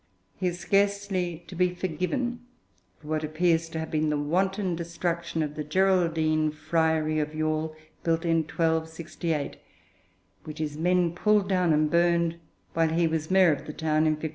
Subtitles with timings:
[0.35, 2.39] He is scarcely to be forgiven
[2.97, 7.75] for what appears to have been the wanton destruction of the Geraldine Friary of Youghal,
[8.01, 9.57] built in 1268,
[10.43, 12.37] which his men pulled down and burned
[12.73, 14.29] while he was mayor of the town in 1587.